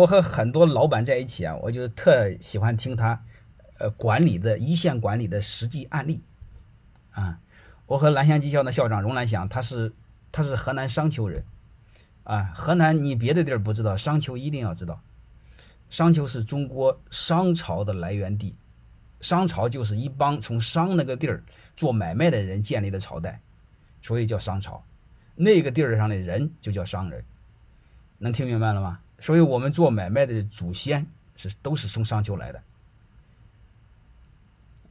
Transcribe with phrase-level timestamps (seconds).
[0.00, 3.22] 我和很多老板在一起啊，我就特喜欢听他，
[3.76, 6.22] 呃，管理的一线管理的实际案例，
[7.10, 7.38] 啊，
[7.84, 9.92] 我和蓝翔技校的校长荣兰祥，他是
[10.32, 11.44] 他是河南商丘人，
[12.24, 15.02] 啊，河南你别的地儿不知道，商丘一定要知道，
[15.90, 18.56] 商丘是中国商朝的来源地，
[19.20, 21.44] 商朝就是一帮从商那个地儿
[21.76, 23.38] 做买卖的人建立的朝代，
[24.00, 24.82] 所以叫商朝，
[25.34, 27.22] 那个地儿上的人就叫商人，
[28.16, 29.00] 能听明白了吗？
[29.20, 32.62] 所以我们做买卖的祖先是都是从商丘来的，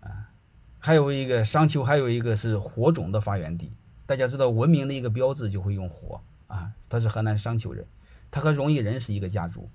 [0.01, 0.29] 啊，
[0.77, 3.71] 还有一个商丘，还有一个是火种的发源地。
[4.05, 7.85] 大家知道文明的一个标志就会用火啊，他是河南商丘人，
[8.29, 9.67] 他和荣毅人是一个家族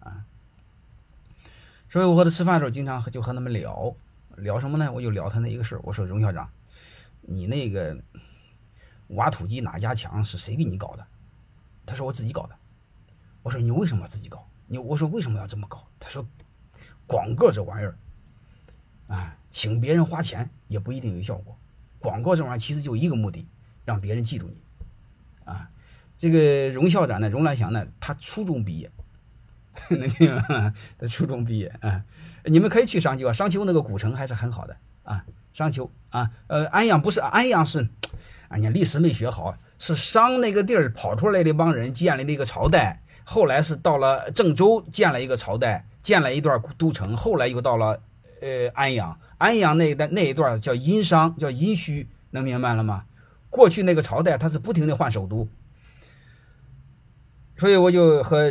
[0.00, 0.24] 啊。
[1.88, 3.94] 所以我和他吃饭的时候，经常就和他们聊
[4.36, 4.92] 聊什么呢？
[4.92, 5.80] 我就聊他那一个事儿。
[5.82, 6.48] 我说荣校长，
[7.22, 7.96] 你那个
[9.08, 10.24] 挖土机哪家强？
[10.24, 11.06] 是谁给你搞的？
[11.86, 12.56] 他说我自己搞的。
[13.42, 14.46] 我说你为什么要自己搞？
[14.66, 15.86] 你我说为什么要这么搞？
[15.98, 16.26] 他说
[17.06, 17.96] 广告这玩意儿，
[19.08, 21.56] 啊，请别人花钱也不一定有效果。
[21.98, 23.46] 广告这玩意儿其实就一个目的，
[23.84, 24.62] 让别人记住你。
[25.44, 25.68] 啊，
[26.16, 28.90] 这个荣校长呢，荣兰祥呢，他初中毕业，
[29.90, 30.72] 能听吗？
[30.98, 32.04] 他初中毕业啊。
[32.44, 35.24] 你们可以去商丘啊，商丘那个古城还是很好的啊。
[35.52, 37.88] 商丘啊，呃，安阳不是安阳是，
[38.48, 43.02] 啊，你，历史没学好，是商那个地儿跑出来的帮人建立那个朝代。
[43.32, 47.16] 后来是到了郑州建了一个朝代，建了一段都城。
[47.16, 48.02] 后来又到了
[48.40, 53.04] 呃安阳，安阳那一段那一段叫殷商，叫殷墟，能明白了吗？
[53.48, 55.46] 过去那个朝代他是不停的换首都，
[57.56, 58.50] 所以我就和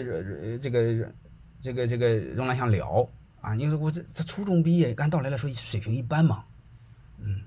[0.62, 1.12] 这个
[1.60, 3.06] 这个这个荣兰祥聊
[3.42, 6.46] 啊，你说我这他初中毕业，按道理来说水平一般嘛，
[7.18, 7.42] 嗯，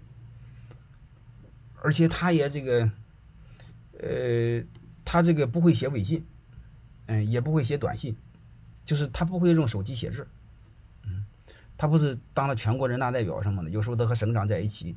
[1.81, 2.91] 而且他也这个
[4.03, 4.63] 呃，
[5.03, 6.23] 他这个不会写微信。
[7.13, 8.17] 嗯，也不会写短信，
[8.87, 10.27] 就是他不会用手机写字。
[11.05, 11.27] 嗯，
[11.77, 14.97] 他不是当了全国人大代表什么的，有时候他和省长在一起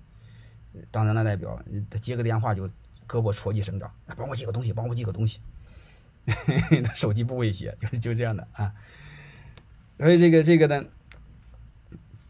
[0.91, 2.69] 当人大代表，他接个电话就
[3.05, 5.41] 胳膊戳击省长，帮我寄个东西，帮我寄个东西。
[6.85, 8.73] 他手机不会写，就就这样的啊。
[9.97, 10.85] 所以这个这个呢，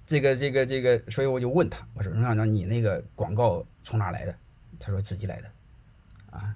[0.08, 4.36] 这个这个这个，所以我就问他，我说荣校长，你那个广告从哪来的？
[4.80, 5.52] 他说自己来的，
[6.32, 6.56] 啊。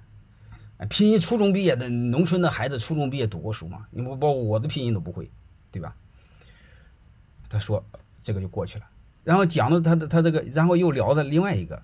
[0.88, 3.86] 拼音初中毕业的农村的孩子，初中毕业读过书吗？
[3.90, 5.30] 你不包括我的拼音都不会，
[5.70, 5.94] 对吧？
[7.48, 7.84] 他说
[8.22, 8.84] 这个就过去了，
[9.24, 11.82] 然后讲的他的他这个，然后又聊的另外一个。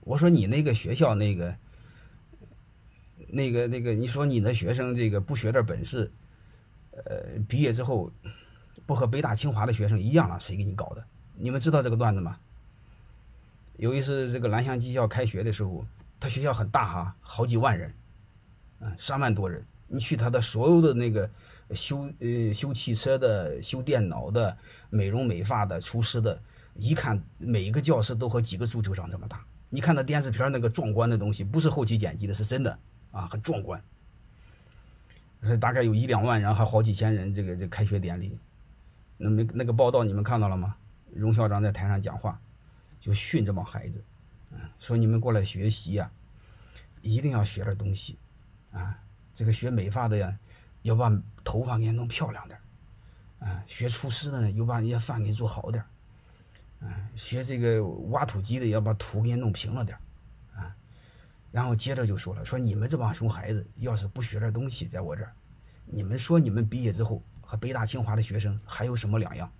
[0.00, 1.54] 我说你那个学校那个
[3.28, 6.12] 那个那个，你说你的学生这个不学点本事，
[6.90, 8.12] 呃，毕业之后
[8.84, 10.38] 不和北大清华的学生一样了？
[10.38, 11.02] 谁给你搞的？
[11.36, 12.36] 你们知道这个段子吗？
[13.78, 15.86] 有一次这个蓝翔技校开学的时候，
[16.20, 17.94] 他学校很大哈，好几万人。
[18.98, 21.28] 三万多人，你去他的所有的那个
[21.74, 24.56] 修呃修汽车的、修电脑的、
[24.90, 26.40] 美容美发的、厨师的，
[26.74, 29.44] 一看每一个教室都和几个足球场这么大。
[29.70, 32.78] 你看那电视片那个壮观的东西，不是后期剪辑的，是真的
[33.10, 33.82] 啊，很壮观。
[35.60, 38.38] 大概有一两万人，还好几千人，这个这开学典礼，
[39.18, 40.76] 那没那个报道你们看到了吗？
[41.12, 42.40] 荣校长在台上讲话，
[43.00, 44.02] 就训这帮孩子，
[44.52, 46.10] 嗯，说你们过来学习呀，
[47.02, 48.16] 一定要学点东西。
[48.74, 48.98] 啊，
[49.32, 50.38] 这个学美发的呀，
[50.82, 51.10] 要把
[51.42, 52.60] 头发给弄漂亮点
[53.38, 55.82] 啊，学厨师的呢，又把人家饭给做好点
[56.80, 59.96] 啊，学这个挖土机的，要把土给弄平了点
[60.54, 60.74] 啊。
[61.52, 65.32] 然后接着就说了，说你们这帮熊孩子，要是不学点东西，在我这儿，
[65.86, 69.50] 你们说你们毕业之后和北大清华的学生还有什么两样？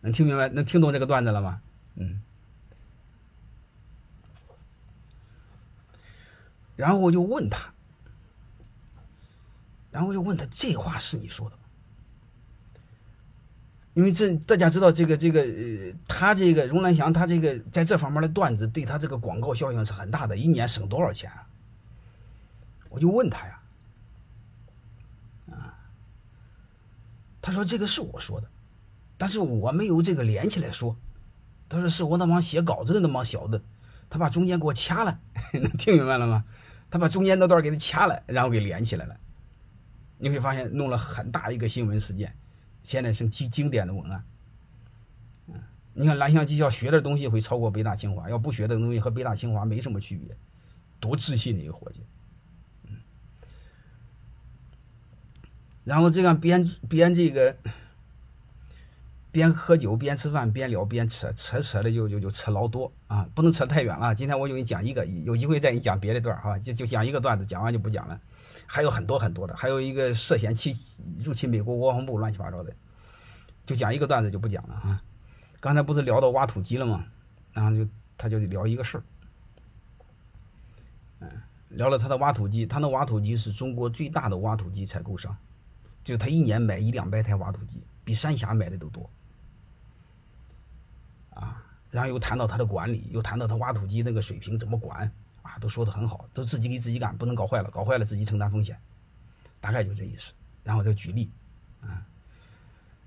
[0.00, 0.48] 能听明白？
[0.48, 1.62] 能听懂这个段子了吗？
[1.94, 2.20] 嗯。
[6.82, 7.72] 然后我就问他，
[9.92, 11.62] 然后我就问他，这话是你说的吗？
[13.94, 21.46] 因为这大家知道，这个这个呃，他这个荣兰祥，他这个在这方面的段子，对他这个广告效应是很大的，一年省多少钱啊？
[22.88, 23.62] 我就问他呀，
[25.52, 25.78] 啊，
[27.40, 28.50] 他说这个是我说的，
[29.16, 30.96] 但是我没有这个连起来说，
[31.68, 33.62] 他说是我那帮写稿子的那帮小子，
[34.10, 35.20] 他把中间给我掐了，
[35.52, 36.44] 能 听明白了吗？
[36.92, 39.16] 他把中间那段给他掐了，然后给连起来了。
[40.18, 42.36] 你会发现弄了很大一个新闻事件，
[42.82, 44.22] 现在是经经典的文案。
[45.46, 45.54] 嗯，
[45.94, 50.36] 你看蓝翔技校学的东西会超过北大清华，要不学的东西和北大清华没什么区别，
[51.00, 52.02] 多自信的一个伙计。
[52.86, 52.98] 嗯，
[55.84, 57.56] 然后这样编编这个
[59.32, 64.14] 边喝酒边吃饭边聊边扯，扯扯的就就就扯老多啊，不能扯太远了。
[64.14, 68.20] 今天我就给你讲一个，有机会再给你讲别的段儿哈，就就讲一个段子，讲完就不讲了。
[68.66, 70.76] 还有很多很多的，还有一个涉嫌侵
[71.24, 72.74] 入侵美国国防部乱七八糟的，
[73.64, 75.02] 就讲一个段子就不讲了啊。
[75.60, 77.06] 刚才不是聊到挖土机了吗？
[77.54, 79.02] 然后就他就聊一个事儿，
[81.20, 81.30] 嗯，
[81.70, 85.34] 聊了他的挖土机，他那挖土机是中国最大的挖土机采购商，
[86.04, 89.08] 就他一年买一两百台挖土机，比三峡买的都多。
[91.34, 95.10] 啊，然后又谈到他的管理，又谈到他挖土机那个水平怎么管
[95.42, 98.78] 啊，都说的很好，都自己给自己干，不能搞坏了，搞坏了自己承担风险，
[99.60, 100.32] 大概就这意思。
[100.62, 101.30] 然后就举例，
[101.80, 102.06] 啊，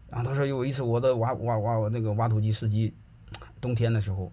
[0.09, 2.93] 然后他说有一次我的挖挖挖那个挖土机司机，
[3.61, 4.31] 冬天的时候，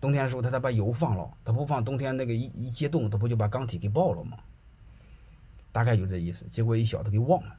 [0.00, 4.36] 冬天的时候他才把油放了，他不放冬天那个一一解冻，他不就把缸体给爆了吗？
[5.72, 6.44] 大概就这意思。
[6.50, 7.56] 结果一小子给忘了，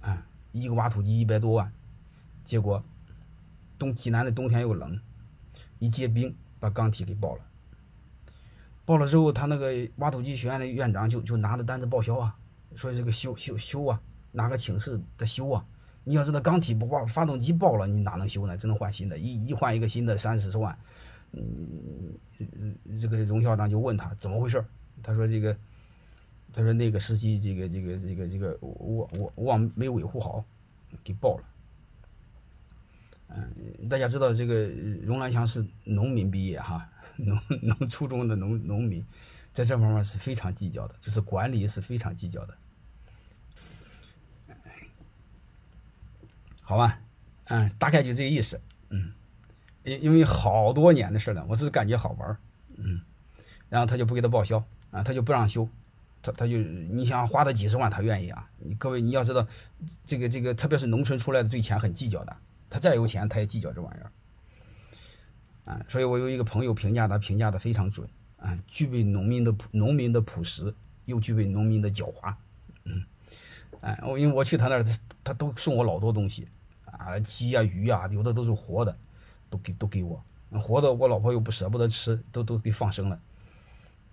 [0.00, 1.70] 啊，一个挖土机一百多万，
[2.44, 2.82] 结果。
[3.78, 5.00] 东济南的冬天又冷，
[5.78, 7.42] 一结冰把缸体给爆了。
[8.84, 12.36] 爆了之后，他那个挖土机学院的院长就就拿着单子报销啊，
[12.74, 14.00] 说这个修修修啊，
[14.32, 15.64] 拿个请示的修啊。
[16.04, 18.56] 你要知道缸体不爆，发动机爆了，你哪能修呢？
[18.56, 20.78] 只能换新的，一一换一个新的三四十万。
[21.32, 22.18] 嗯，
[22.98, 24.64] 这个荣校长就问他怎么回事
[25.02, 25.54] 他说这个，
[26.50, 30.42] 他说那个司机这个这个这个这个我我忘没维护好，
[31.04, 31.44] 给爆了。
[33.28, 34.68] 嗯，大家知道这个
[35.02, 39.04] 荣兰祥是农民毕业哈，农 农初中的农农民，
[39.52, 42.56] 在这方面是非常计较的，就是管理是非常计较的。
[46.62, 47.00] 好吧，
[47.44, 48.60] 嗯，大概就这个意思，
[48.90, 49.12] 嗯，
[49.84, 52.36] 因因为好多年的事了，我只是感觉好玩
[52.76, 53.00] 嗯，
[53.68, 55.68] 然后他就不给他报销啊，他就不让修，
[56.22, 58.50] 他他就你想花他几十万，他愿意啊。
[58.58, 59.46] 你各位你要知道，
[60.04, 62.36] 这个这个，特别是农村出来的，对钱很计较的。
[62.70, 70.74] 他再有钱，他也计较这玩意儿，啊，所以我有一个朋友评价他，评价的非常准，啊，具备农民的农民的朴实，
[71.06, 72.34] 又具备农民的狡猾，
[72.84, 73.02] 嗯，
[73.80, 76.46] 哎，我因为我去他那儿，他他都送我老多东西，
[76.84, 78.96] 啊，鸡呀、鱼呀，有的都是活的，
[79.48, 80.22] 都给都给我，
[80.52, 83.20] 活的我老婆又不舍不得吃，都都给放生了，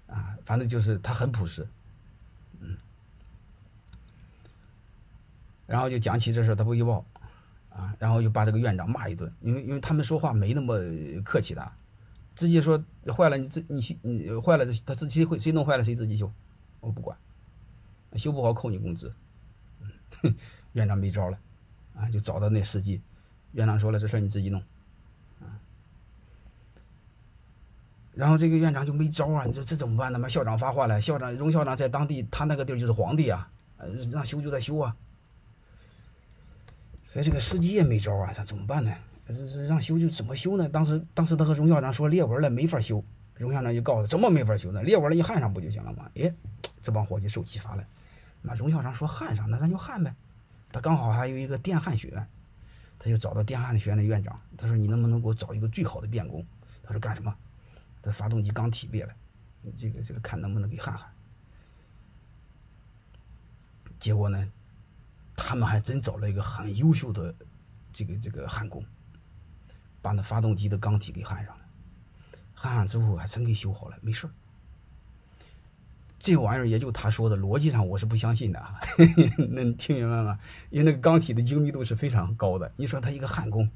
[0.07, 1.67] 啊，反正就是他很朴实，
[2.61, 2.77] 嗯，
[5.67, 7.05] 然后就讲起这事，他不一报。
[7.75, 10.79] 啊，然后又把这个院长骂一顿，因为因为他们说话没那么
[11.25, 11.71] 客气的，
[12.33, 12.81] 直接说
[13.13, 16.31] 坏了你自你你坏了他自己会谁弄坏了谁自己修，
[16.79, 17.17] 我不管，
[18.15, 19.13] 修不好扣你工资，
[20.21, 20.33] 哼
[20.71, 21.37] 院长没招了，
[21.95, 23.01] 啊，就找到那司机，
[23.51, 24.61] 院长说了这事你自己弄，
[25.41, 25.59] 啊，
[28.13, 30.17] 然后这个院长就没招啊，你说这怎么办呢？
[30.17, 33.51] 嘛校长发话了，校长荣校长在当地他那个地儿就是皇帝啊，
[34.13, 34.95] 让修就得修啊。
[37.15, 38.93] 所以这个司机也没招啊，他怎么办呢？
[39.25, 40.67] 这这让修就怎么修呢？
[40.67, 43.01] 当时当时他和荣校长说裂纹了没法修，
[43.35, 44.83] 荣校长就告诉他怎么没法修呢？
[44.83, 46.11] 裂纹了你焊上不就行了吗？
[46.15, 46.29] 哎，
[46.81, 47.87] 这帮伙计受启发了，
[48.41, 50.13] 那荣校长说焊上，那咱就焊呗。
[50.73, 52.27] 他刚好还有一个电焊学院，
[52.99, 56.45] 他就找到电焊学院的院长，他说你能不能给我找一个最好的电工？
[56.83, 57.33] 他说干什么？
[58.03, 59.13] 这发动机缸体裂了，
[59.77, 61.09] 这个这个看能不能给焊焊。
[64.01, 64.51] 结果呢？
[65.35, 67.35] 他们还真找了一个很优秀的
[67.91, 68.83] 这个这个焊工，
[70.01, 71.65] 把那发动机的缸体给焊上了，
[72.53, 74.31] 焊上之后还真给修好了，没事儿。
[76.17, 78.79] 这玩意儿也就他说的逻辑上我是不相信的啊，
[79.51, 80.39] 能听明白吗？
[80.69, 83.69] 因为那个缸体的精密度是非常高的，你说他一个焊工，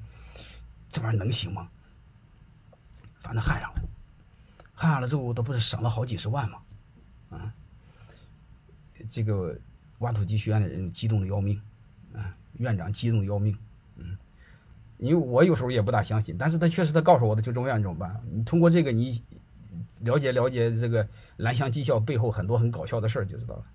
[0.89, 1.69] 这玩意儿能行吗？
[3.21, 3.81] 反正焊上了，
[4.73, 6.61] 焊上了之后，他不是省了好几十万吗？
[7.29, 7.53] 啊，
[9.09, 9.59] 这个。
[9.99, 11.61] 挖土机学院的人激动的要命，
[12.13, 13.57] 啊，院长激动的要命，
[13.97, 14.17] 嗯，
[14.97, 18.21] 因为我有时候也不大相信，但是他确实他告诉我的就这么样，怎么办？
[18.31, 19.21] 你通过这个你
[20.01, 23.65] 了解了解这个蓝翔技校背后很多很搞笑的事儿就知道了，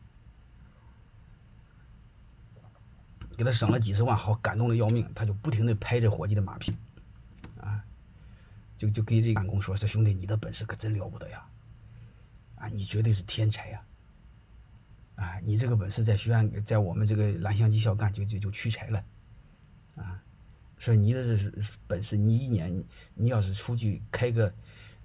[3.37, 6.75] 给他省了几十万，好感动的要命，他就不停的拍着伙计的马屁，
[7.61, 7.85] 啊，
[8.77, 11.45] 就就给这个工说说兄弟，你的本事可真了不得呀，
[12.57, 13.83] 啊，你绝对是天才呀。
[15.17, 19.05] 啊你这个本事在学院，在我们这个蓝翔技校干就就就屈才了，
[19.95, 20.21] 啊，
[20.77, 21.53] 所以你的这是
[21.87, 22.83] 本事，你一年
[23.15, 24.53] 你要是出去开个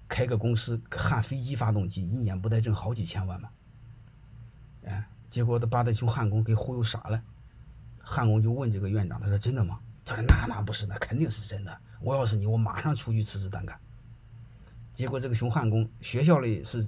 [0.08, 3.50] 开个公司焊飞机发动机，一年不得挣好几千万吗？
[4.86, 7.22] 哎，结果他把这群焊工给忽悠傻了，
[8.00, 9.80] 焊工就问这个院长，他说真的吗？
[10.04, 11.80] 他说那那不是，那肯定是真的。
[12.02, 13.80] 我要是你，我马上出去辞职单干。
[14.92, 16.88] 结果这个熊焊工学校里是。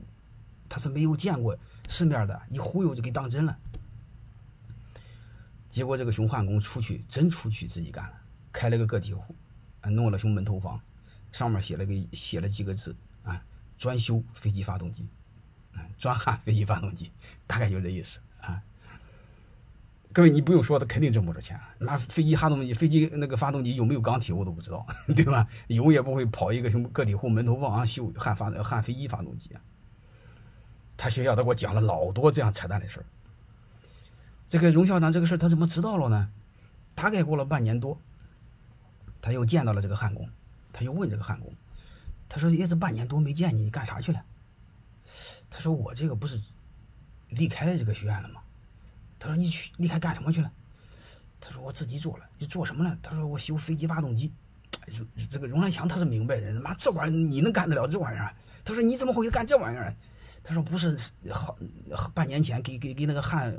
[0.71, 1.57] 他是没有见过
[1.89, 3.57] 世面的，一忽悠就给当真了。
[5.67, 8.13] 结果这个熊焊工出去真出去自己干了，
[8.53, 8.69] 开。
[8.69, 9.35] 了个个体户，
[9.83, 10.79] 弄了熊门头房，
[11.29, 13.43] 上面写了个写了几个字啊，
[13.77, 15.05] 专修飞机发动机，
[15.97, 17.11] 专焊飞机发动机，
[17.45, 18.63] 大概就这意思啊。
[20.13, 21.59] 各位，你不用说，他肯定挣不着钱。
[21.79, 25.45] 那飞机发动机，飞机那个发动机有没有钢体，我都不知道， 对吧？
[25.67, 29.61] 有也不会跑一个什么个体户门头房修焊发焊飞机发动机啊。
[31.01, 33.05] 他学校他给我讲了老多这样扯淡的事儿。
[34.47, 36.29] 这个荣校长这个事儿他怎么知道了呢？
[36.93, 37.97] 大概过了半年多，
[39.19, 40.29] 他又见到了这个焊工，
[40.71, 41.51] 他又问这个焊工，
[42.29, 44.23] 他说：“也是半年多没见你，你干啥去了？”
[45.49, 46.39] 他说：“我这个不是
[47.29, 48.39] 离开了这个学院了吗？”
[49.17, 50.51] 他说：“你去离开干什么去了？”
[51.41, 54.31] 他说：“我自己做了，你做什么了？”他说：“我修飞机发动机。”
[55.27, 58.35] 这个荣兰祥他是明白人，妈这玩意儿你能干得了这玩意儿？
[58.63, 59.95] 他说：“你怎么会干这玩意儿？”
[60.43, 60.97] 他说：“不是
[61.31, 61.55] 好
[62.13, 63.55] 半年前给给给那个焊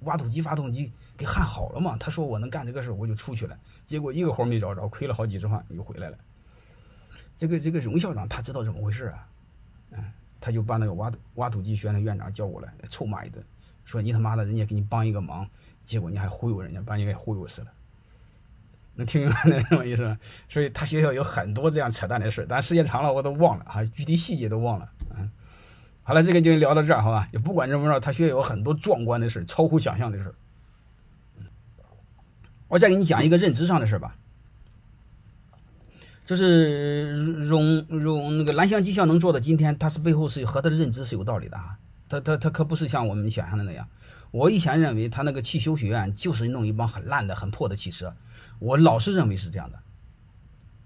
[0.00, 3.56] 挖土机发动机给焊好了嘛？”他说：“我能干这个事我就出去了。
[3.86, 6.18] 结果一个活没找着，亏了好几十万，又回来了。”
[7.36, 9.28] 这个这个荣校长他知道怎么回事啊？
[9.92, 10.04] 嗯，
[10.40, 13.44] 他就把那个挖挖土机学院的院长叫过来，臭骂一顿。
[13.84, 15.48] 说你他妈的，人家给你帮一个忙，
[15.84, 17.68] 结果你还忽悠人家，把你给忽悠死了。
[18.94, 20.16] 能听明白那什么意思？
[20.48, 24.90] 所以他学校有很多这样扯淡的事但时间长了我都忘了啊，具体细节都忘了。
[26.08, 27.28] 好了，这个就聊到这儿，好吧？
[27.32, 30.32] 也不管怎么着，他学校有很多壮观的事超乎想象的事
[32.68, 34.16] 我再给你讲一个认知上的事吧，
[36.24, 41.76] 就是荣荣那个蓝翔技校能做到今天，他是背后是和他的认知是有道理的啊。
[42.08, 43.88] 他他他可不是像我们想象的那样。
[44.30, 48.14] 我以前认为他那个汽修学院就是弄一帮很烂的、很破的汽车，
[48.60, 49.78] 我老是认为是这样的，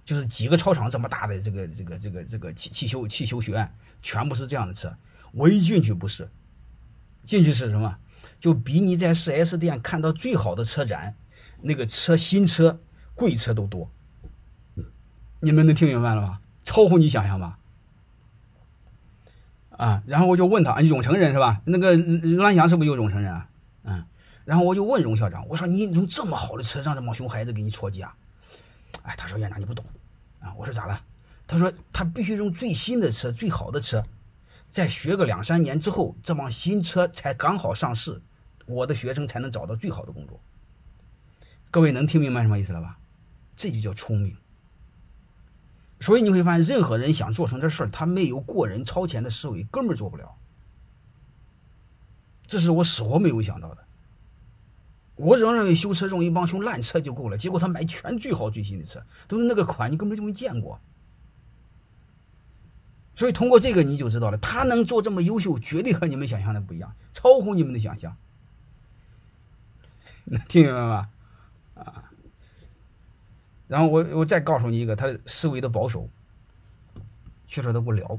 [0.03, 4.95] 就是几个操场这么大的这个这个这个这个汽汽修汽修学院，全部是这样的车。
[5.32, 6.30] 我一进去不是，
[7.22, 7.99] 进去是什么？
[8.40, 11.14] 就比你在 4S 店看到最好的车展，
[11.62, 12.80] 那个车新车、
[13.14, 13.90] 贵车都多。
[15.40, 16.40] 你们能听明白了吗？
[16.64, 17.58] 超乎你想象吧？
[19.70, 21.62] 啊，然后我就问他，啊永城人是吧？
[21.64, 23.49] 那个荣兰祥是不是就永城人啊？
[23.84, 24.04] 嗯，
[24.44, 28.14] 然后我就问荣校长，我说你用这么好的车让这帮熊孩子给你戳机啊？
[29.02, 29.84] 哎，他说院长你不懂
[30.40, 30.52] 啊。
[30.56, 31.00] 我说咋了？
[31.46, 34.04] 他说他必须用最新的车、最好的车，
[34.71, 38.23] 再学个两三年之后，这帮新车才刚好上市，
[38.67, 40.41] 我的学生才能找到最好的工作。
[41.73, 42.99] 各位能听明白什么意思了吧？
[43.57, 44.37] 这就叫聪明。
[46.00, 50.37] 所以你会发现，任何人想做成这事儿，他没有过人超前的思维，根本做不了。
[52.47, 53.85] 这是我死活没有想到的。
[55.17, 60.81] 我仍认为修车用一帮修烂车就够了，结果他买全最好最新的车，都是那个款，你根本就没见过。
[63.21, 68.17] 所以通过这个你就知道了，他能做这么优秀，绝对和你们想象的不一样，超乎你们的想象。
[70.25, 71.11] 能听明白吗？
[71.75, 72.11] 啊。
[73.69, 76.09] 然后我我再告诉你一个，他思维的保守。
[77.47, 78.19] 确实他不聊，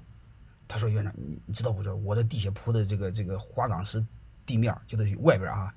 [0.68, 4.06] 他说院长，你你知道不知道我的地下铺的这个这个花岗石
[4.46, 5.74] 地面，就是外边啊，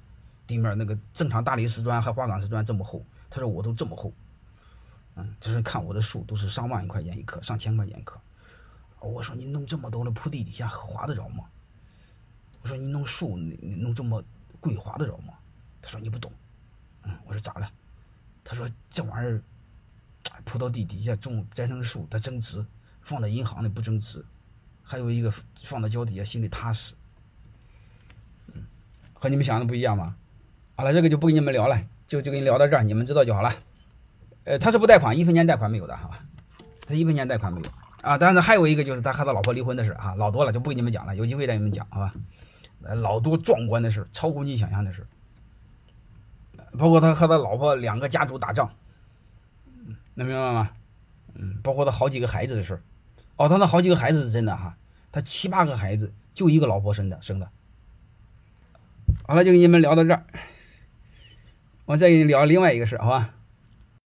[0.46, 4.12] 地面那个正常大理石砖和花岗石砖这么厚，他说我都这么厚，
[5.14, 8.20] 嗯，就是看我的树都是上万块钱一棵，上千块钱一棵。
[9.06, 11.44] 我说你弄这么多的铺地底下划得着吗？
[12.62, 14.22] 我说你弄树你你弄这么
[14.60, 15.34] 贵划得着吗？
[15.80, 16.32] 他说你不懂，
[17.02, 17.70] 嗯，我说咋了？
[18.42, 19.42] 他说这玩意儿。
[20.44, 22.58] 铺到地底下种栽成树，它增值；
[23.02, 24.22] 放在银行里不增值。
[24.82, 25.32] 还有一个
[25.62, 26.92] 放到脚底下心里踏实。
[28.52, 28.66] 嗯，
[29.14, 30.16] 和你们想的不一样吗？
[30.74, 33.54] 好了，这个就不跟你们聊了，就就跟你聊到这儿，你们知道就好了。
[34.42, 36.26] 呃，他是不贷款，一分钱贷款没有的，好吧？
[36.84, 37.70] 他一分钱贷款没有
[38.04, 38.18] 啊。
[38.18, 42.12] 当然还有一个就是他和他老婆离婚的事啊，老多了，就不跟你们讲了，有机会再给你们讲，好吧？
[42.96, 45.06] 老多壮观的事，超乎你想象的事，
[46.78, 48.70] 包括他和他老婆两个家族打仗。
[50.14, 50.70] 能明白吗？
[51.34, 52.80] 嗯，包括他好几个孩子的事。
[53.36, 54.76] 哦，他那好几个孩子是真的哈，
[55.10, 57.50] 他七八个孩子就一个老婆生的生的。
[59.26, 60.24] 好了，就跟你们聊到这儿，
[61.86, 63.34] 我再给你聊另外一个事，好吧？